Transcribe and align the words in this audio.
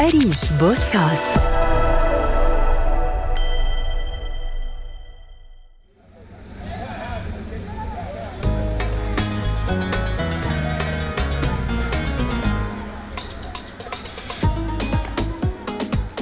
أريج 0.00 0.38
بودكاست 0.60 1.50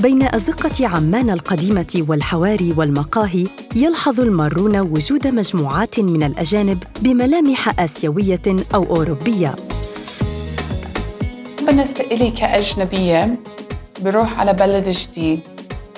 بين 0.00 0.22
أزقة 0.22 0.88
عمان 0.88 1.30
القديمة 1.30 2.04
والحواري 2.08 2.74
والمقاهي 2.76 3.46
يلحظ 3.76 4.20
المارون 4.20 4.76
وجود 4.76 5.26
مجموعات 5.26 6.00
من 6.00 6.22
الأجانب 6.22 6.82
بملامح 7.02 7.80
آسيوية 7.80 8.42
أو 8.74 8.84
أوروبية. 8.84 9.56
بالنسبة 11.66 12.00
إلي 12.00 12.30
كأجنبية 12.30 13.38
بروح 14.00 14.40
على 14.40 14.52
بلد 14.52 14.88
جديد. 14.88 15.40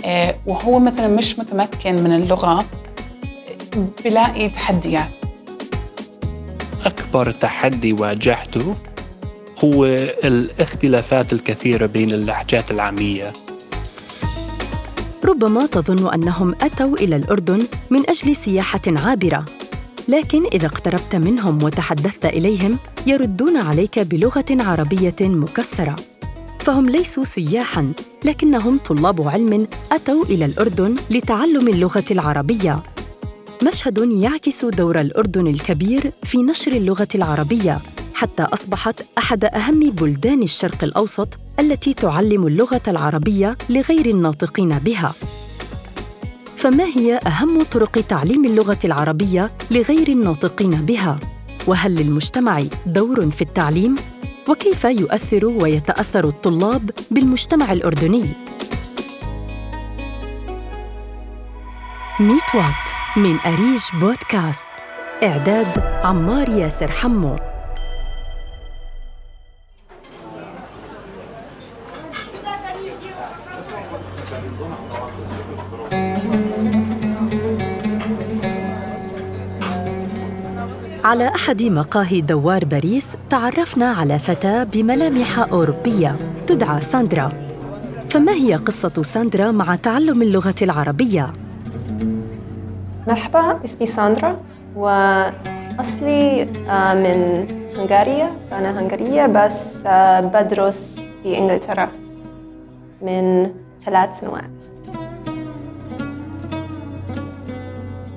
آه، 0.04 0.36
وهو 0.46 0.78
مثلا 0.78 1.08
مش 1.08 1.38
متمكن 1.38 1.94
من 1.94 2.12
اللغة 2.12 2.64
بلاقي 4.04 4.48
تحديات. 4.48 5.10
أكبر 6.84 7.30
تحدي 7.30 7.92
واجهته 7.92 8.74
هو 9.64 9.84
الاختلافات 10.24 11.32
الكثيرة 11.32 11.86
بين 11.86 12.10
اللهجات 12.10 12.70
العامية. 12.70 13.32
ربما 15.24 15.66
تظن 15.66 16.12
أنهم 16.14 16.54
أتوا 16.60 16.96
إلى 16.96 17.16
الأردن 17.16 17.66
من 17.90 18.00
أجل 18.08 18.36
سياحة 18.36 18.80
عابرة. 18.86 19.44
لكن 20.08 20.46
إذا 20.52 20.66
اقتربت 20.66 21.16
منهم 21.16 21.62
وتحدثت 21.62 22.26
إليهم 22.26 22.78
يردون 23.06 23.56
عليك 23.56 23.98
بلغة 23.98 24.44
عربية 24.50 25.16
مكسرة. 25.20 25.96
فهم 26.60 26.86
ليسوا 26.86 27.24
سياحا 27.24 27.92
لكنهم 28.24 28.78
طلاب 28.78 29.28
علم 29.28 29.68
أتوا 29.92 30.24
إلى 30.24 30.44
الأردن 30.44 30.96
لتعلم 31.10 31.68
اللغة 31.68 32.04
العربية. 32.10 32.82
مشهد 33.62 33.98
يعكس 34.12 34.64
دور 34.64 35.00
الأردن 35.00 35.46
الكبير 35.46 36.12
في 36.22 36.38
نشر 36.38 36.72
اللغة 36.72 37.08
العربية 37.14 37.78
حتى 38.14 38.42
أصبحت 38.42 38.94
أحد 39.18 39.44
أهم 39.44 39.90
بلدان 39.90 40.42
الشرق 40.42 40.84
الأوسط 40.84 41.28
التي 41.60 41.94
تعلم 41.94 42.46
اللغة 42.46 42.82
العربية 42.88 43.56
لغير 43.70 44.06
الناطقين 44.06 44.78
بها. 44.78 45.14
فما 46.56 46.84
هي 46.84 47.16
أهم 47.26 47.62
طرق 47.62 48.00
تعليم 48.08 48.44
اللغة 48.44 48.78
العربية 48.84 49.50
لغير 49.70 50.08
الناطقين 50.08 50.70
بها؟ 50.70 51.16
وهل 51.66 51.94
للمجتمع 51.94 52.62
دور 52.86 53.30
في 53.30 53.42
التعليم؟ 53.42 53.96
وكيف 54.50 54.84
يؤثر 54.84 55.46
ويتأثر 55.46 56.28
الطلاب 56.28 56.90
بالمجتمع 57.10 57.72
الأردني؟ 57.72 58.24
ميت 62.20 62.54
وات 62.54 63.16
من 63.16 63.38
أريج 63.38 63.80
بودكاست 64.00 64.68
إعداد 65.22 65.78
عمار 66.04 66.48
ياسر 66.48 66.90
حمو. 66.90 67.49
أحد 81.34 81.62
مقاهي 81.62 82.20
دوار 82.20 82.64
باريس 82.64 83.16
تعرفنا 83.30 83.90
على 83.90 84.18
فتاة 84.18 84.64
بملامح 84.64 85.38
أوروبية 85.38 86.16
تدعى 86.46 86.80
ساندرا. 86.80 87.28
فما 88.10 88.32
هي 88.32 88.54
قصة 88.54 89.02
ساندرا 89.02 89.50
مع 89.50 89.76
تعلم 89.76 90.22
اللغة 90.22 90.54
العربية؟ 90.62 91.32
مرحبا 93.06 93.64
اسمي 93.64 93.86
ساندرا 93.86 94.36
وأصلي 94.76 96.42
آه، 96.68 96.94
من 96.94 97.46
هنغاريا 97.76 98.30
أنا 98.52 98.80
هنغارية 98.80 99.26
بس 99.26 99.86
آه، 99.86 100.20
بدرس 100.20 101.00
في 101.22 101.38
إنجلترا 101.38 101.88
من 103.02 103.50
ثلاث 103.84 104.20
سنوات. 104.20 104.50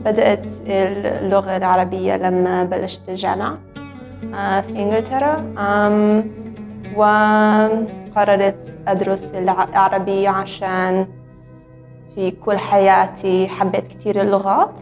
بدأت 0.06 0.52
اللغة 0.68 1.58
العربية 1.58 2.18
لما 2.18 2.64
بلشت 2.64 3.10
الجامعة 3.10 3.58
آه، 4.34 4.62
في 4.62 4.70
إنجلترا 4.70 5.54
وقررت 6.96 8.78
أدرس 8.88 9.34
العربي 9.34 10.28
عشان 10.28 11.08
في 12.16 12.32
كل 12.32 12.58
حياتي 12.58 13.48
حبيت 13.48 13.88
كثير 13.88 14.22
اللغات 14.22 14.80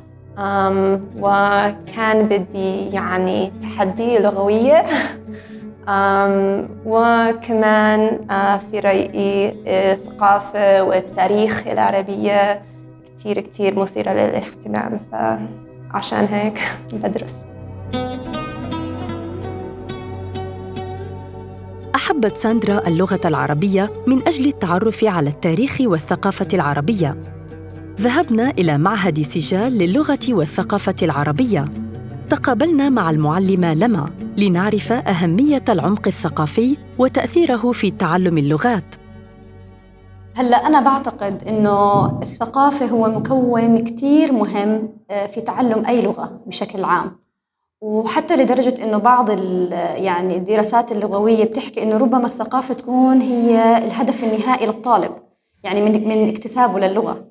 وكان 1.20 2.26
بدي 2.26 2.90
يعني 2.90 3.52
تحدي 3.62 4.20
لغوية 4.20 4.86
وكمان 6.86 8.30
آه، 8.32 8.60
في 8.72 8.80
رأيي 8.80 9.56
الثقافة 9.68 10.84
والتاريخ 10.84 11.68
العربية 11.68 12.62
كتير 13.22 13.42
كتير 13.42 13.80
مثيرة 13.80 14.12
للاهتمام 14.12 15.00
فعشان 15.12 16.26
هيك 16.26 16.60
بدرس 17.04 17.46
أحبت 21.96 22.38
ساندرا 22.38 22.88
اللغة 22.88 23.20
العربية 23.26 24.04
من 24.08 24.28
أجل 24.28 24.48
التعرف 24.48 25.04
على 25.04 25.30
التاريخ 25.30 25.78
والثقافة 25.82 26.48
العربية. 26.54 27.24
ذهبنا 28.00 28.50
إلى 28.50 28.78
معهد 28.78 29.22
سجال 29.22 29.78
للغة 29.78 30.20
والثقافة 30.30 30.96
العربية. 31.04 31.66
تقابلنا 32.30 32.90
مع 32.90 33.10
المعلمة 33.10 33.74
لما 33.74 34.06
لنعرف 34.38 34.92
أهمية 34.92 35.64
العمق 35.70 36.08
الثقافي 36.08 36.78
وتأثيره 36.98 37.72
في 37.72 37.92
تعلم 37.92 38.38
اللغات. 38.38 39.01
هلا 40.36 40.68
أنا 40.68 40.82
بعتقد 40.82 41.48
إنه 41.48 42.06
الثقافة 42.22 42.86
هو 42.86 43.08
مكون 43.08 43.80
كتير 43.80 44.32
مهم 44.32 44.90
آه، 45.12 45.26
في 45.26 45.42
تعلم 45.42 45.86
أي 45.86 46.02
لغة 46.02 46.40
بشكل 46.46 46.84
عام. 46.84 47.22
وحتى 47.82 48.36
لدرجة 48.36 48.84
إنه 48.84 48.98
بعض 48.98 49.30
يعني 49.98 50.38
الدراسات 50.38 50.92
اللغوية 50.92 51.46
بتحكي 51.46 51.84
إنه 51.84 51.98
ربما 51.98 52.26
الثقافة 52.26 52.74
تكون 52.74 53.22
هي 53.22 53.78
الهدف 53.78 54.24
النهائي 54.24 54.66
للطالب 54.66 55.12
يعني 55.64 55.82
من 55.82 56.08
من 56.08 56.30
اكتسابه 56.30 56.80
للغة. 56.80 57.26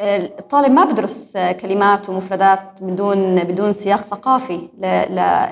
الطالب 0.00 0.72
ما 0.72 0.84
بدرس 0.84 1.36
كلمات 1.36 2.08
ومفردات 2.08 2.60
بدون 2.82 3.36
بدون 3.44 3.72
سياق 3.72 4.00
ثقافي 4.00 4.68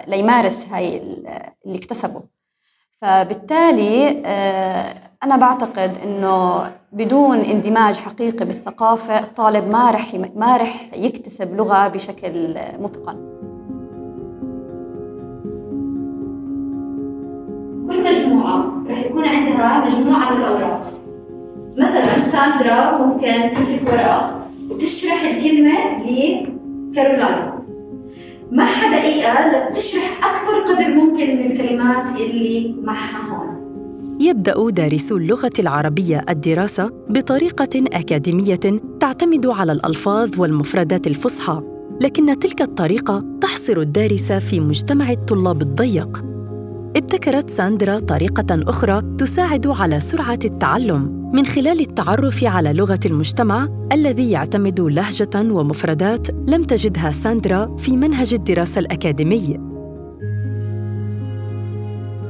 ليمارس 0.07 0.69
هاي 0.73 0.99
اللي 1.67 1.79
اكتسبه. 1.79 2.38
فبالتالي 3.03 4.23
آه، 4.27 4.95
أنا 5.25 5.37
بعتقد 5.37 5.99
إنه 6.05 6.71
بدون 6.93 7.39
اندماج 7.39 7.97
حقيقي 7.97 8.45
بالثقافة 8.45 9.19
الطالب 9.19 9.71
ما 9.71 9.91
رح 9.91 10.15
ما 10.37 10.57
رح 10.57 10.91
يكتسب 10.95 11.57
لغة 11.57 11.89
بشكل 11.89 12.55
متقن. 12.81 13.17
كل 17.89 18.05
مجموعة 18.05 18.73
رح 18.91 18.99
يكون 18.99 19.25
عندها 19.25 19.85
مجموعة 19.85 20.35
من 20.35 20.41
الأوراق. 20.41 20.83
مثلا 21.79 22.29
ساندرا 22.29 23.07
ممكن 23.07 23.57
تمسك 23.57 23.93
ورقة 23.93 24.47
وتشرح 24.71 25.23
الكلمة 25.23 25.79
لكارولاين. 25.99 27.58
حدا 28.57 28.99
دقيقة 28.99 29.69
لتشرح 29.71 30.21
أكبر 30.25 30.73
قدر 30.73 30.95
ممكن 30.95 31.37
من 31.37 31.53
الكلمات 31.53 32.21
اللي 32.21 32.75
معها 32.83 33.31
هون. 33.31 33.59
يبدأ 34.21 34.71
دارسو 34.71 35.17
اللغة 35.17 35.53
العربية 35.59 36.25
الدراسة 36.29 36.91
بطريقة 37.09 37.69
أكاديمية 37.93 38.81
تعتمد 39.01 39.47
على 39.47 39.73
الألفاظ 39.73 40.41
والمفردات 40.41 41.07
الفصحى 41.07 41.63
لكن 42.01 42.39
تلك 42.39 42.63
الطريقة 42.63 43.25
تحصر 43.41 43.77
الدارس 43.77 44.33
في 44.33 44.61
مجتمع 44.61 45.11
الطلاب 45.11 45.63
الضيق 45.63 46.25
ابتكرت 46.97 47.51
ساندرا 47.51 47.99
طريقة 47.99 48.47
أخرى 48.51 49.03
تساعد 49.19 49.67
على 49.67 50.01
سرعة 50.01 50.39
التعلم 50.45 51.18
من 51.33 51.47
خلال 51.47 51.81
التعرف 51.81 52.45
على 52.45 52.73
لغة 52.73 52.99
المجتمع 53.07 53.69
الذي 53.93 54.31
يعتمد 54.31 54.81
لهجة 54.81 55.53
ومفردات 55.53 56.31
لم 56.31 56.65
تجدها 56.65 57.11
ساندرا 57.11 57.77
في 57.77 57.97
منهج 57.97 58.35
الدراسة 58.35 58.79
الأكاديمي. 58.79 59.61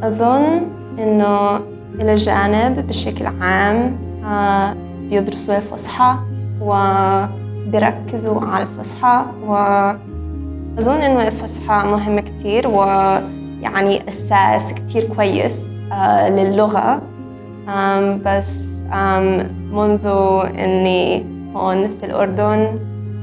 أظن 0.02 0.60
إنه 0.98 1.60
إلى 2.00 2.14
جانب 2.14 2.86
بشكل 2.86 3.26
عام 3.26 3.98
آه، 4.24 4.74
بيدرسوا 5.10 5.56
الفصحى 5.56 6.16
وبيركزوا 6.60 8.40
على 8.40 8.64
الفصحى 8.64 9.24
وأظن 9.46 11.00
إنه 11.00 11.28
الفصحى 11.28 11.88
مهمة 11.88 12.20
كتير 12.20 12.68
ويعني 12.68 14.08
أساس 14.08 14.72
كتير 14.72 15.04
كويس 15.04 15.78
آه، 15.92 16.28
للغة. 16.28 17.02
بس 18.24 18.77
منذ 19.72 20.06
إني 20.58 21.24
هون 21.54 21.96
في 22.00 22.06
الأردن 22.06 22.78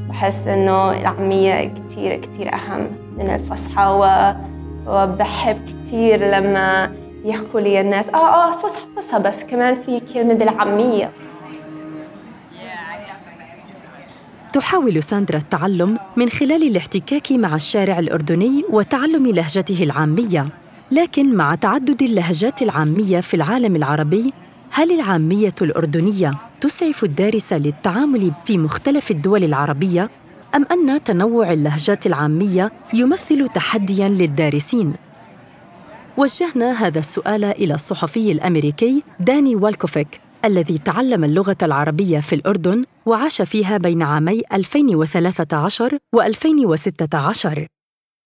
بحس 0.10 0.48
إنه 0.48 0.92
العامية 1.02 1.74
كتير 1.74 2.16
كتير 2.16 2.54
أهم 2.54 2.88
من 3.18 3.30
الفصحى 3.30 3.86
وبحب 4.88 5.58
كتير 5.66 6.20
لما 6.20 6.92
يحكوا 7.26 7.60
لي 7.60 7.82
الناس 7.82 8.10
آه 8.10 8.18
آه 8.18 8.58
فصحى 8.58 8.86
فصحى 8.98 9.24
بس 9.24 9.44
كمان 9.44 9.76
في 9.86 10.02
كلمة 10.14 10.34
بالعامية. 10.34 11.12
تحاول 14.54 15.04
ساندرا 15.04 15.38
التعلم 15.38 15.98
من 16.18 16.30
خلال 16.30 16.64
الاحتكاك 16.64 17.32
مع 17.32 17.56
الشارع 17.56 18.00
الأردني 18.00 18.64
وتعلم 18.70 19.28
لهجته 19.28 19.84
العامية 19.84 20.46
لكن 20.92 21.36
مع 21.36 21.56
تعدد 21.56 22.02
اللهجات 22.02 22.62
العامية 22.62 23.20
في 23.20 23.34
العالم 23.34 23.76
العربي 23.76 24.34
هل 24.78 24.92
العامية 24.92 25.56
الأردنية 25.62 26.34
تسعف 26.62 27.04
الدارس 27.04 27.54
للتعامل 27.54 28.32
في 28.46 28.58
مختلف 28.58 29.12
الدول 29.12 29.44
العربية 29.44 30.10
أم 30.56 30.66
أن 30.72 31.04
تنوع 31.04 31.54
اللهجات 31.54 32.06
العامية 32.06 32.72
يمثل 32.94 33.48
تحدياً 33.48 34.08
للدارسين؟ 34.08 34.94
وجهنا 36.18 36.72
هذا 36.72 37.00
السؤال 37.00 37.44
إلى 37.44 37.74
الصحفي 37.74 38.32
الأمريكي 38.32 39.04
داني 39.20 39.56
والكوفيك 39.56 40.22
الذي 40.46 40.78
تعلم 40.78 41.24
اللغة 41.24 41.58
العربية 41.64 42.20
في 42.20 42.36
الأردن 42.36 42.86
وعاش 43.06 43.42
فيها 43.42 43.78
بين 43.78 44.02
عامي 44.02 44.42
2013 44.54 45.98
و2016 46.16 47.75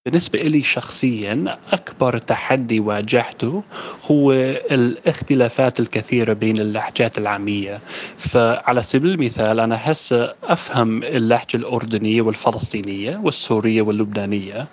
بالنسبة 0.10 0.40
لي 0.40 0.62
شخصيا 0.62 1.46
أكبر 1.74 2.18
تحدي 2.18 2.80
واجهته 2.80 3.64
هو 4.12 4.32
الاختلافات 4.72 5.80
الكثيرة 5.80 6.34
بين 6.34 6.58
اللهجات 6.58 7.18
العامية. 7.18 7.80
فعلى 8.18 8.82
سبيل 8.82 9.12
المثال 9.12 9.60
أنا 9.60 9.80
هسه 9.92 10.34
أفهم 10.44 11.04
اللهجة 11.04 11.56
الأردنية 11.56 12.22
والفلسطينية 12.22 13.18
والسورية 13.24 13.82
واللبنانية 13.82 14.68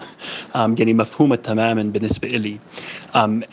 يعني 0.55 0.95
مفهومة 0.95 1.37
تماما 1.37 1.83
بالنسبة 1.83 2.29
لي 2.29 2.57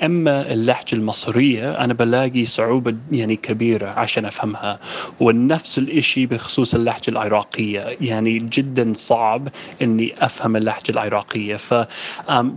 أما 0.04 0.54
اللهجة 0.54 0.94
المصرية 0.94 1.72
أنا 1.72 1.94
بلاقي 1.94 2.46
صعوبة 2.46 2.96
يعني 3.12 3.36
كبيرة 3.36 3.88
عشان 3.90 4.26
أفهمها. 4.26 4.80
ونفس 5.20 5.78
الإشي 5.78 6.26
بخصوص 6.26 6.76
اللهجة 6.76 7.10
العراقية. 7.10 7.98
يعني 8.02 8.40
جدا 8.40 8.94
صعب 8.96 9.48
أني 9.82 10.14
أفهم 10.20 10.56
اللهجة 10.56 10.90
العراقية. 10.90 11.56
ف 11.56 11.73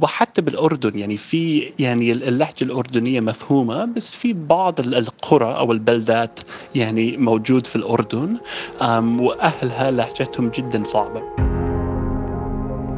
وحتى 0.03 0.43
بالأردن 0.43 0.99
يعني 0.99 1.17
في 1.17 1.73
يعني 1.79 2.13
اللهجة 2.13 2.63
الأردنية 2.63 3.21
مفهومة 3.21 3.85
بس 3.85 4.15
في 4.15 4.33
بعض 4.33 4.81
القرى 4.81 5.57
أو 5.57 5.73
البلدات 5.73 6.39
يعني 6.75 7.17
موجود 7.19 7.67
في 7.67 7.77
الأردن 7.77 8.37
وأهلها 9.21 9.91
لهجتهم 9.91 10.49
جدا 10.49 10.85
صعبة. 10.85 11.56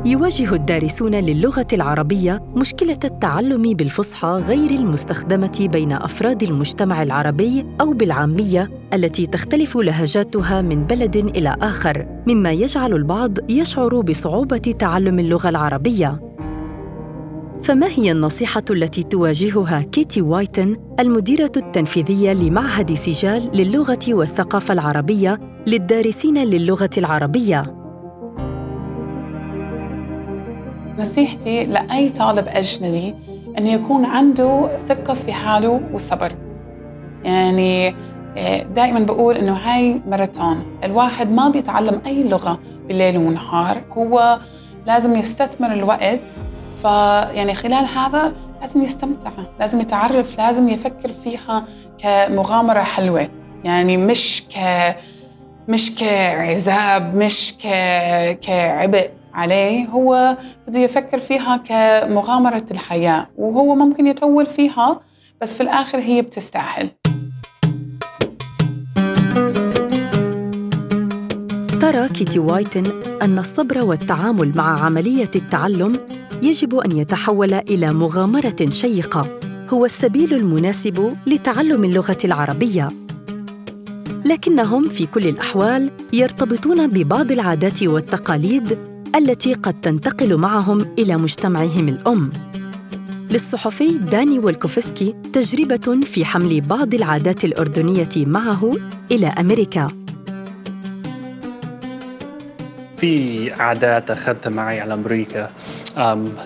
يواجه 0.06 0.54
الدارسون 0.54 1.14
للغة 1.14 1.66
العربية 1.72 2.42
مشكلة 2.56 2.98
التعلم 3.04 3.62
بالفصحى 3.62 4.28
غير 4.28 4.70
المستخدمة 4.70 5.68
بين 5.72 5.92
أفراد 5.92 6.42
المجتمع 6.42 7.02
العربي 7.02 7.66
أو 7.80 7.92
بالعامية 7.92 8.70
التي 8.94 9.26
تختلف 9.26 9.76
لهجاتها 9.76 10.62
من 10.62 10.80
بلد 10.80 11.16
إلى 11.16 11.56
آخر 11.62 12.06
مما 12.26 12.52
يجعل 12.52 12.92
البعض 12.92 13.50
يشعر 13.50 14.00
بصعوبة 14.00 14.74
تعلم 14.78 15.18
اللغة 15.18 15.48
العربية 15.48 16.20
فما 17.62 17.86
هي 17.86 18.12
النصيحة 18.12 18.64
التي 18.70 19.02
تواجهها 19.02 19.82
كيتي 19.82 20.22
وايتن 20.22 20.76
المديرة 21.00 21.52
التنفيذية 21.56 22.32
لمعهد 22.32 22.92
سجال 22.92 23.50
للغة 23.54 24.06
والثقافة 24.08 24.74
العربية 24.74 25.40
للدارسين 25.66 26.44
للغة 26.44 26.90
العربية؟ 26.98 27.77
نصيحتي 30.98 31.64
لأي 31.64 32.08
طالب 32.08 32.48
أجنبي 32.48 33.14
أن 33.58 33.66
يكون 33.66 34.04
عنده 34.04 34.78
ثقة 34.78 35.14
في 35.14 35.32
حاله 35.32 35.80
وصبر. 35.92 36.32
يعني 37.24 37.94
آه، 38.38 38.62
دائما 38.62 39.00
بقول 39.00 39.36
إنه 39.36 39.52
هاي 39.52 40.00
ماراثون. 40.06 40.66
الواحد 40.84 41.30
ما 41.30 41.48
بيتعلم 41.48 42.00
أي 42.06 42.22
لغة 42.22 42.58
بالليل 42.88 43.16
ونهار 43.18 43.82
هو 43.92 44.38
لازم 44.86 45.16
يستثمر 45.16 45.72
الوقت. 45.72 46.22
فيعني 46.82 47.54
خلال 47.54 47.86
هذا 47.98 48.32
لازم 48.60 48.82
يستمتع. 48.82 49.30
لازم 49.60 49.80
يتعرف 49.80 50.38
لازم 50.38 50.68
يفكر 50.68 51.08
فيها 51.08 51.64
كمغامرة 51.98 52.82
حلوة. 52.82 53.28
يعني 53.64 53.96
مش 53.96 54.42
ك 54.56 54.58
مش 55.68 55.94
كعذاب 55.94 57.14
مش 57.14 57.54
ك... 57.64 57.68
كعبء. 58.40 59.10
عليه 59.38 59.86
هو 59.86 60.36
بده 60.68 60.78
يفكر 60.80 61.18
فيها 61.18 61.56
كمغامرة 61.56 62.64
الحياة 62.70 63.28
وهو 63.36 63.74
ممكن 63.74 64.06
يطول 64.06 64.46
فيها 64.46 65.00
بس 65.42 65.54
في 65.54 65.62
الآخر 65.62 65.98
هي 65.98 66.22
بتستاهل. 66.22 66.88
ترى 71.80 72.08
كيتي 72.08 72.38
وايتن 72.38 72.82
أن 73.22 73.38
الصبر 73.38 73.84
والتعامل 73.84 74.52
مع 74.56 74.80
عملية 74.84 75.30
التعلم 75.36 75.92
يجب 76.42 76.74
أن 76.74 76.96
يتحول 76.96 77.54
إلى 77.54 77.92
مغامرة 77.92 78.68
شيقة 78.68 79.38
هو 79.70 79.84
السبيل 79.84 80.34
المناسب 80.34 81.16
لتعلم 81.26 81.84
اللغة 81.84 82.18
العربية. 82.24 82.88
لكنهم 84.24 84.82
في 84.82 85.06
كل 85.06 85.28
الأحوال 85.28 85.90
يرتبطون 86.12 86.86
ببعض 86.86 87.32
العادات 87.32 87.82
والتقاليد 87.82 88.97
التي 89.18 89.54
قد 89.54 89.80
تنتقل 89.80 90.36
معهم 90.36 90.94
إلى 90.98 91.16
مجتمعهم 91.16 91.88
الأم. 91.88 92.32
للصحفي 93.30 93.88
داني 93.88 94.38
والكوفسكي 94.38 95.14
تجربة 95.32 96.00
في 96.06 96.24
حمل 96.24 96.60
بعض 96.60 96.94
العادات 96.94 97.44
الأردنية 97.44 98.08
معه 98.16 98.72
إلى 99.10 99.26
أمريكا. 99.26 99.86
في 102.96 103.52
عادات 103.52 104.10
أخذتها 104.10 104.50
معي 104.50 104.80
على 104.80 104.94
أمريكا 104.94 105.50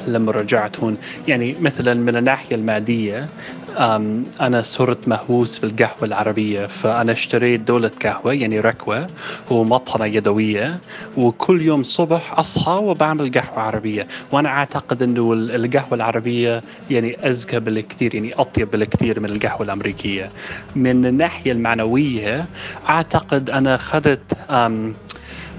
لما 0.06 0.32
رجعت 0.32 0.80
هون. 0.80 0.96
يعني 1.28 1.56
مثلا 1.60 1.94
من 1.94 2.16
الناحية 2.16 2.56
المادية 2.56 3.28
أنا 4.40 4.62
صرت 4.62 5.08
مهووس 5.08 5.58
في 5.58 5.64
القهوة 5.64 6.02
العربية 6.02 6.66
فأنا 6.66 7.12
اشتريت 7.12 7.62
دولة 7.62 7.90
قهوة 8.04 8.32
يعني 8.32 8.61
ركوة 8.61 9.06
ومطحنة 9.50 10.06
يدوية 10.06 10.80
وكل 11.16 11.62
يوم 11.62 11.82
صبح 11.82 12.38
أصحى 12.38 12.73
وبعمل 12.73 13.30
قهوة 13.30 13.58
عربية. 13.61 14.06
وأنا 14.32 14.49
أعتقد 14.49 15.02
أنه 15.02 15.32
القهوة 15.32 15.94
العربية 15.94 16.62
يعني 16.90 17.28
أزكى 17.28 17.61
بالكثير 17.61 18.14
يعني 18.14 18.35
أطيب 18.35 18.70
بالكثير 18.70 19.20
من 19.20 19.30
القهوة 19.30 19.62
الأمريكية. 19.62 20.30
من 20.76 21.06
الناحية 21.06 21.52
المعنوية 21.52 22.47
أعتقد 22.88 23.50
أنا 23.50 23.75
أخذت 23.75 24.20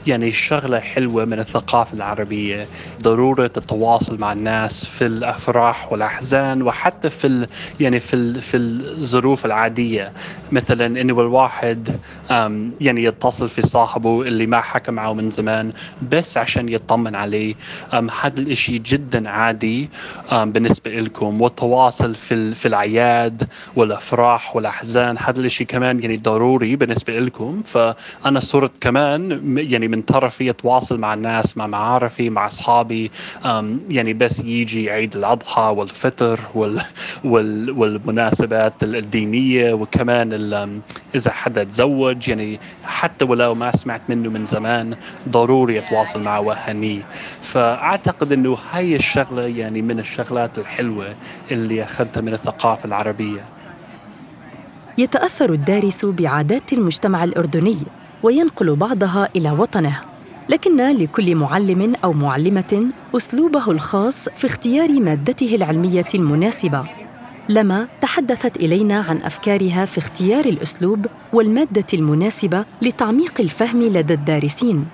يعني 0.07 0.31
شغلة 0.31 0.79
حلوة 0.79 1.25
من 1.25 1.39
الثقافة 1.39 1.97
العربية. 1.97 2.67
ضرورة 3.01 3.51
التواصل 3.57 4.19
مع 4.19 4.31
الناس 4.33 4.85
في 4.85 5.05
الأفراح 5.05 5.91
والأحزان 5.91 6.61
وحتى 6.61 7.09
في 7.09 7.27
ال 7.27 7.47
يعني 7.79 7.99
في 7.99 8.13
ال 8.15 8.41
في 8.41 8.57
الظروف 8.57 9.45
العادية. 9.45 10.13
مثلا 10.51 11.01
انه 11.01 11.21
الواحد 11.21 11.89
يعني 12.81 13.03
يتصل 13.03 13.49
في 13.49 13.61
صاحبه 13.61 14.21
اللي 14.21 14.45
ما 14.47 14.61
حكى 14.61 14.91
معه 14.91 15.13
من 15.13 15.29
زمان 15.29 15.71
بس 16.11 16.37
عشان 16.37 16.69
يطمن 16.69 17.15
عليه. 17.15 17.55
هذا 18.21 18.39
الإشي 18.39 18.77
جدا 18.77 19.29
عادي 19.29 19.89
بالنسبة 20.31 20.91
لكم 20.91 21.41
والتواصل 21.41 22.15
في 22.15 22.55
في 22.55 22.67
الأعياد 22.67 23.47
والأفراح 23.75 24.55
والأحزان 24.55 25.17
هذا 25.19 25.39
الإشي 25.39 25.65
كمان 25.65 25.99
يعني 25.99 26.17
ضروري 26.17 26.75
بالنسبة 26.75 27.19
لكم 27.19 27.61
فأنا 27.61 28.39
صرت 28.39 28.71
كمان 28.81 29.41
يعني 29.57 29.87
من 29.95 30.01
طرفي 30.01 30.49
اتواصل 30.49 30.99
مع 30.99 31.13
الناس 31.13 31.57
مع 31.57 31.67
معارفي 31.67 32.29
مع 32.29 32.47
أصحابي. 32.47 33.11
يعني 33.89 34.13
بس 34.13 34.39
يجي 34.39 34.91
عيد 34.91 35.15
الأضحى 35.15 35.61
والفطر 35.77 36.39
وال 36.55 36.81
وال 37.23 37.71
والمناسبات 37.71 38.83
الدينية 38.83 39.73
وكمان 39.73 40.33
إذا 41.15 41.31
حدا 41.31 41.63
تزوج. 41.63 42.29
يعني 42.29 42.59
حتى 42.83 43.25
ولو 43.25 43.55
ما 43.55 43.71
سمعت 43.71 44.01
منه 44.09 44.29
من 44.29 44.45
زمان 44.45 44.95
ضروري 45.29 45.79
اتواصل 45.79 46.23
معه 46.23 46.39
واهنيه 46.39 47.01
فأعتقد 47.41 48.31
إنه 48.31 48.57
هاي 48.71 48.95
الشغلة 48.95 49.47
يعني 49.47 49.81
من 49.81 49.99
الشغلات 49.99 50.57
الحلوة 50.57 51.15
اللي 51.51 51.83
أخذتها 51.83 52.21
من 52.21 52.33
الثقافة 52.33 52.85
العربية. 52.85 53.45
يتأثر 54.97 55.53
الدارس 55.53 56.05
بعادات 56.05 56.73
المجتمع 56.73 57.23
الأردني 57.23 57.77
وينقل 58.23 58.75
بعضها 58.75 59.29
إلى 59.35 59.51
وطنه. 59.51 59.99
لكن 60.49 60.97
لكل 60.97 61.35
معلم 61.35 61.93
أو 62.03 62.13
معلمة 62.13 62.89
أسلوبه 63.15 63.71
الخاص 63.71 64.29
في 64.29 64.47
اختيار 64.47 64.91
مادته 64.91 65.55
العلمية 65.55 66.07
المناسبة. 66.15 66.83
لما 67.49 67.87
تحدثت 68.01 68.57
إلينا 68.57 69.05
عن 69.09 69.17
أفكارها 69.17 69.85
في 69.85 69.97
اختيار 69.97 70.45
الأسلوب 70.45 71.05
والمادة 71.33 71.85
المناسبة 71.93 72.65
لتعميق 72.81 73.33
الفهم 73.39 73.83
لدى 73.83 74.13
الدارسين. 74.13 74.87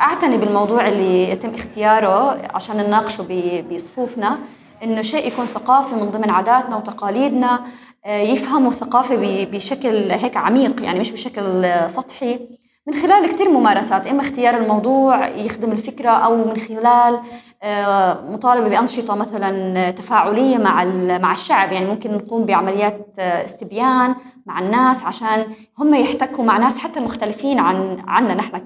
أعتني 0.00 0.36
بالموضوع 0.38 0.88
اللي 0.88 1.30
يتم 1.30 1.54
اختياره 1.54 2.48
عشان 2.54 2.76
نناقشه 2.76 3.26
بصفوفنا 3.72 4.38
إنه 4.82 5.02
شيء 5.02 5.26
يكون 5.26 5.46
ثقافي 5.46 5.94
من 5.94 6.10
ضمن 6.10 6.30
عاداتنا 6.30 6.76
وتقاليدنا 6.76 7.60
يفهموا 8.08 8.68
الثقافة 8.68 9.46
بشكل 9.52 10.10
هيك 10.10 10.36
عميق 10.36 10.82
يعني 10.82 11.00
مش 11.00 11.10
بشكل 11.10 11.64
سطحي. 11.86 12.40
من 12.86 12.94
خلال 12.94 13.26
كثير 13.26 13.48
ممارسات 13.48 14.06
إما 14.06 14.20
اختيار 14.20 14.56
الموضوع 14.56 15.28
يخدم 15.28 15.72
الفكرة 15.72 16.10
أو 16.10 16.36
من 16.36 16.56
خلال 16.56 17.20
آه، 17.62 18.18
مطالبة 18.30 18.68
بأنشطة 18.68 19.14
مثلا 19.14 19.90
تفاعلية 19.90 20.58
مع 20.58 20.84
مع 21.18 21.32
الشعب. 21.32 21.72
يعني 21.72 21.86
ممكن 21.86 22.12
نقوم 22.12 22.46
بعمليات 22.46 23.16
آه، 23.18 23.44
استبيان 23.44 24.14
مع 24.46 24.58
الناس 24.58 25.04
عشان 25.04 25.46
هم 25.78 25.94
يحتكوا 25.94 26.44
مع 26.44 26.58
ناس 26.58 26.78
حتى 26.78 27.00
مختلفين 27.00 27.58
عن 27.58 28.04
عنا 28.08 28.34
نحن 28.34 28.58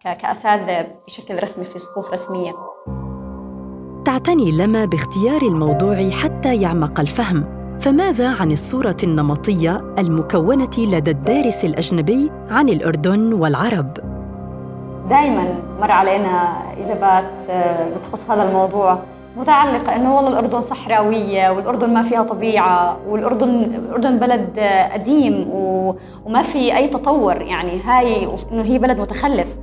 كأساتذة 0.00 0.86
بشكل 1.06 1.42
رسمي 1.42 1.64
في 1.64 1.78
صفوف 1.78 2.12
رسمية. 2.12 2.52
تعتني 4.04 4.50
لما 4.50 4.84
باختيار 4.84 5.42
الموضوع 5.42 6.10
حتى 6.10 6.56
يعمق 6.56 7.00
الفهم. 7.00 7.57
فماذا 7.80 8.28
عن 8.40 8.52
الصورة 8.52 8.96
النمطية 9.04 9.94
المكونة 9.98 10.70
لدى 10.78 11.10
الدارس 11.10 11.64
الأجنبي 11.64 12.30
عن 12.50 12.68
الأردن 12.68 13.32
والعرب؟ 13.32 13.92
دائما 15.10 15.54
مر 15.80 15.90
علينا 15.90 16.52
إجابات 16.78 17.42
آه، 17.50 17.98
بتخص 17.98 18.30
هذا 18.30 18.42
الموضوع. 18.42 18.98
متعلقة 19.36 19.96
إنه 19.96 20.16
والله 20.16 20.30
الأردن 20.30 20.60
صحراوية 20.60 21.50
والأردن 21.50 21.94
ما 21.94 22.02
فيها 22.02 22.22
طبيعة 22.22 22.98
والأردن 23.08 23.48
الأردن 23.64 24.18
بلد 24.18 24.60
قديم 24.92 25.46
وما 26.26 26.42
في 26.42 26.76
أي 26.76 26.88
تطور. 26.88 27.42
يعني 27.42 27.80
هاي 27.80 28.28
إنه 28.52 28.62
هي 28.62 28.78
بلد 28.78 29.00
متخلف. 29.00 29.56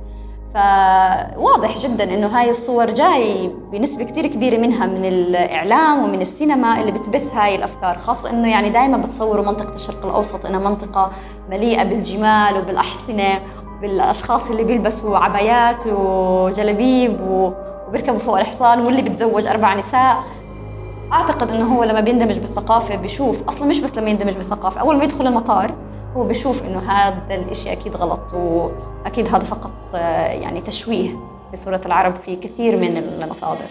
فواضح 0.56 1.78
جدا 1.78 2.14
إنه 2.14 2.26
هاي 2.26 2.50
الصور 2.50 2.90
جاي 2.90 3.50
بنسبة 3.72 4.04
كثير 4.04 4.26
كبيرة 4.26 4.58
منها 4.58 4.86
من 4.86 5.04
الإعلام 5.04 6.04
ومن 6.04 6.20
السينما 6.20 6.80
اللي 6.80 6.92
بتبث 6.92 7.36
هاي 7.36 7.54
الأفكار 7.54 7.98
خاصه 7.98 8.30
إنه 8.30 8.48
يعني 8.50 8.70
دائما 8.70 8.96
بتصوروا 8.96 9.44
منطقة 9.44 9.74
الشرق 9.74 10.04
الأوسط 10.06 10.46
إنها 10.46 10.60
منطقة 10.60 11.10
مليئة 11.50 11.82
بالجمال 11.84 12.58
وبالأحصنة 12.58 13.40
بالاشخاص 13.80 14.50
اللي 14.50 14.64
بيلبسوا 14.64 15.18
عبايات 15.18 15.84
وجلابيب 15.86 17.20
وبيركبوا 17.30 18.18
فوق 18.18 18.38
الحصان 18.38 18.80
واللي 18.80 19.02
بتزوج 19.02 19.46
أربع 19.46 19.74
نساء. 19.74 20.16
أعتقد 21.12 21.50
إنه 21.50 21.76
هو 21.76 21.84
لما 21.84 22.00
بيندمج 22.00 22.38
بالثقافة 22.38 22.96
بيشوف 22.96 23.48
أصلا 23.48 23.66
مش 23.68 23.80
بس 23.80 23.98
لما 23.98 24.10
يندمج 24.10 24.32
بالثقافة 24.32 24.80
أول 24.80 24.96
ما 24.96 25.04
يدخل 25.04 25.26
المطار 25.26 25.70
هو 26.16 26.24
بيشوف 26.24 26.62
إنه 26.62 26.78
هذا 26.78 27.34
الإشي 27.34 27.72
أكيد 27.72 27.96
غلط 27.96 28.34
وأكيد 28.34 29.28
هذا 29.28 29.44
فقط 29.44 29.72
آه، 29.94 30.26
يعني 30.26 30.60
تشويه 30.60 31.08
لصورة 31.52 31.80
العرب 31.86 32.14
في 32.14 32.36
كثير 32.36 32.76
من 32.76 32.96
المصادر. 32.96 33.66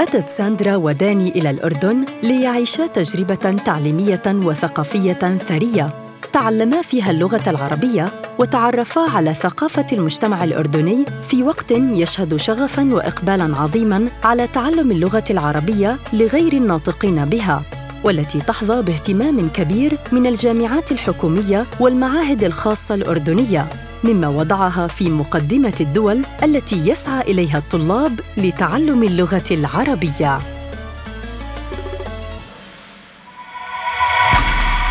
أتت 0.00 0.28
ساندرا 0.28 0.76
وداني 0.76 1.28
إلى 1.28 1.50
الأردن 1.50 2.04
ليعيشا 2.22 2.86
تجربة 2.86 3.56
تعليمية 3.64 4.22
وثقافية 4.26 5.36
ثرية 5.38 5.86
تعلما 6.32 6.82
فيها 6.82 7.10
اللغة 7.10 7.50
العربية 7.50 8.27
وتعرفا 8.38 9.00
على 9.00 9.34
ثقافة 9.34 9.86
المجتمع 9.92 10.44
الأردني 10.44 11.04
في 11.22 11.42
وقت 11.42 11.70
يشهد 11.70 12.36
شغفاً 12.36 12.88
وإقبالاً 12.92 13.56
عظيماً 13.56 14.08
على 14.24 14.46
تعلم 14.46 14.90
اللغة 14.90 15.24
العربية 15.30 15.98
لغير 16.12 16.52
الناطقين 16.52 17.24
بها 17.24 17.62
والتي 18.04 18.38
تحظى 18.38 18.82
باهتمام 18.82 19.48
كبير 19.48 19.98
من 20.12 20.26
الجامعات 20.26 20.92
الحكومية 20.92 21.66
والمعاهد 21.80 22.44
الخاصة 22.44 22.94
الأردنية 22.94 23.66
مما 24.04 24.28
وضعها 24.28 24.86
في 24.86 25.10
مقدمة 25.10 25.74
الدول 25.80 26.22
التي 26.42 26.88
يسعى 26.88 27.20
إليها 27.20 27.58
الطلاب 27.58 28.20
لتعلم 28.36 29.02
اللغة 29.02 29.44
العربية. 29.50 30.38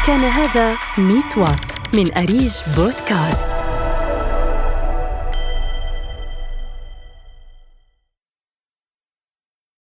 كان 0.08 0.20
هذا 0.24 0.76
100 0.98 1.22
وات. 1.38 1.77
من 1.98 2.18
أريج 2.18 2.54
بودكاست. 2.76 3.57